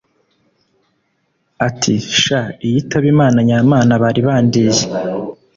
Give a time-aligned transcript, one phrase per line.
[1.67, 4.81] ati “Sha iyo itaba Imana nya Mana bari bandiye